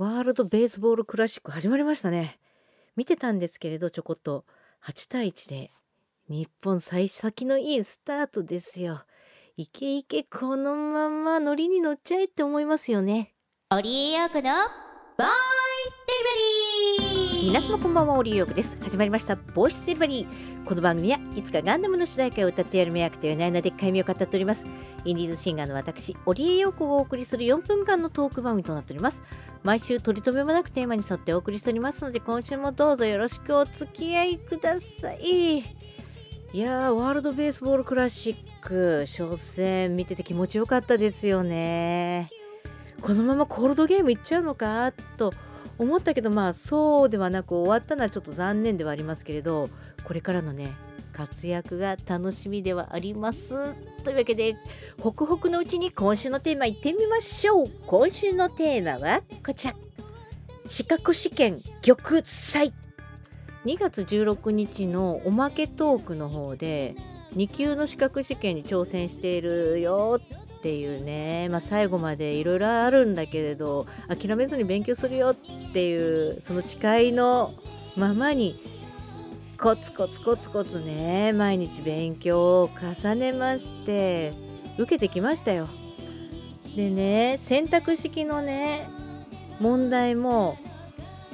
[0.00, 2.38] ワールドベースボールクラシック始まりましたね。
[2.96, 4.46] 見てたんですけれどちょこっと
[4.86, 5.70] 8対1で
[6.26, 9.02] 日本幸先のいいスタートですよ。
[9.58, 13.34] いけいけこのままノリに乗っちゃえって思いますよね。
[13.68, 16.69] オリエヨークのボーイスデリバリー
[17.42, 18.76] 皆様こんばんはオリエヨークです。
[18.82, 20.64] 始まりましたボイスデリバリー。
[20.64, 24.66] この番組はいつかガンダムの主題歌を歌ってやる迷惑という悩なでっかい身を語っております。
[25.06, 29.22] インディーズシンガーの私オリエヨークをお送りする4分間のトーク番組となっております。
[29.62, 35.60] 毎週取り留めもなくテーマに沿ってお送りしておりますので今週もどうぞよろしくお付き合いください。
[35.60, 35.64] い
[36.52, 39.06] やーワールドベースボールクラシック。
[39.06, 42.28] 初戦見てて気持ちよかったですよね。
[43.00, 44.92] このままコールドゲームいっちゃうのか？
[45.16, 45.32] と
[45.80, 49.70] 思ったけどまあそうではなく終わったのはちょっと残念ではありますけれど
[50.04, 50.70] これからのね
[51.14, 53.74] 活躍が楽しみではあります。
[54.04, 54.56] というわけで
[55.00, 57.70] ホクホクのうちに今週のテーマいってみましょう。
[57.86, 59.74] 今週のテーマはこちら。
[60.66, 62.72] 資格試験玉砕
[63.64, 66.94] 2月16日のおまけトークの方で
[67.34, 70.20] 2級の資格試験に挑戦しているよ。
[70.60, 77.54] っていうね、まあ、最後までいろいろあるんだけれど諦めずに勉強するよっていうその誓いの
[77.96, 78.62] ままに
[79.58, 84.34] コツコツコツコツね毎日勉強を重ねまして
[84.76, 85.66] 受けてきましたよ。
[86.76, 88.86] でね選択式のね
[89.60, 90.58] 問題も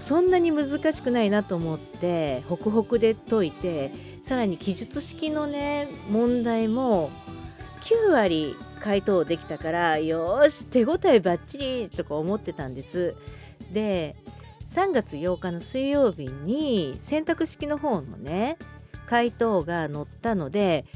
[0.00, 3.92] そんなに難しくないなと思ってホクホクで解いて
[4.24, 7.10] さらに記述式のね問題も
[7.82, 13.14] 9割回答できたからよし手応えばっちりとか思ってたんです。
[13.72, 14.16] で
[14.70, 18.56] 3月8日の水曜日に選択式の方のね
[19.06, 20.86] 回答が載ったので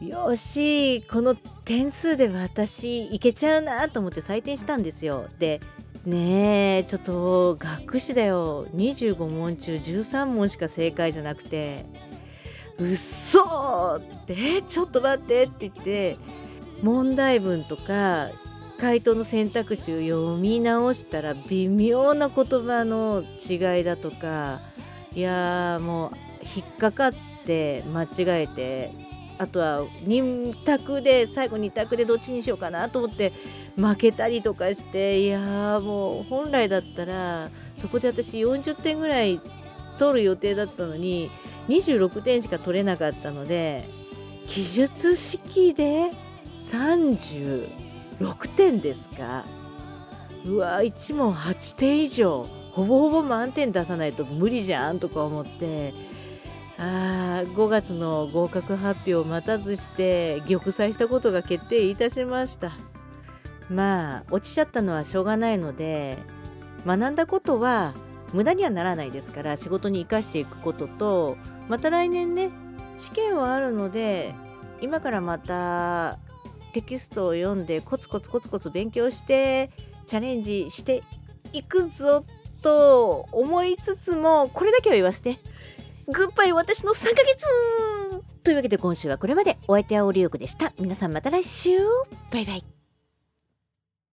[0.00, 5.28] よしこの点数で私いけちゃうなと思って採点したんですよ。
[5.38, 5.60] で
[6.06, 11.84] ねえちょっと学士だよ25問中13問しか正解じゃなくて
[12.80, 16.16] 「うっそ!」って「ちょっと待って」って言って
[16.82, 18.30] 問題文とか
[18.78, 24.60] 回答の選択肢を読み直したら微妙な言葉の違いだとか
[25.14, 26.10] いやもう
[26.56, 27.12] 引っかかっ
[27.44, 28.92] て間違えて
[29.36, 33.32] あとは2択で最後2択でどっちにしようかなと思って
[33.76, 39.40] 負けたりとかしていやもう本来だったらそこで私40点ぐらい
[39.98, 41.30] 取る予定だったのに
[41.70, 43.88] 26点しか取れなかったので
[44.46, 46.10] 記述式で
[46.58, 47.68] 36
[48.56, 49.44] 点ですか。
[50.44, 55.92] うわ1問8点以上ほぼほぼ満点出さないと無理じゃんとか思って
[56.78, 62.72] あ5月の合格発表を待たずして玉砕したことが決定いたしました。
[63.68, 66.18] まあ落ちちゃったのはしょうがないので
[66.86, 67.94] 学んだことは
[68.32, 71.36] 無駄にはならないですから仕事に生かしていくことと
[71.70, 72.50] また来年ね
[72.98, 74.34] 試験はあるので
[74.80, 76.18] 今からまた
[76.72, 79.70] テキストを読んでコツコツコツコツ勉強して
[80.06, 81.04] チャレンジして
[81.52, 82.24] いくぞ
[82.62, 85.38] と思いつつもこれだけは言わせて。
[86.08, 87.46] グッバイ私の3ヶ月
[88.42, 89.56] というわけで今週はこれまで。
[89.68, 90.72] お相手はオリオクでした。
[90.80, 91.78] 皆さんまた来週。
[92.32, 92.79] バイバイ。